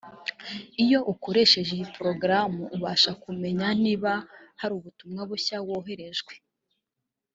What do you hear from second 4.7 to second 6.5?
ubutumwa bushya wohererejwe